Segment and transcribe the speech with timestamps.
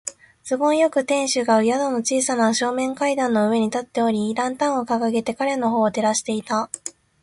[0.49, 6.71] 都合よく、亭主が宿の小さな正面階段の上に立っており、ランタンをかかげて彼のほうを照らしていた。